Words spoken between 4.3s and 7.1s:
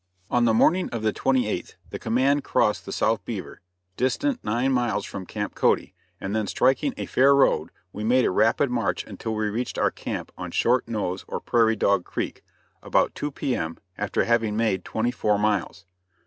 nine miles from Camp Cody, and then striking a